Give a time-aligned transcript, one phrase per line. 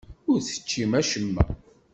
[0.31, 1.43] Ur teččim acemma.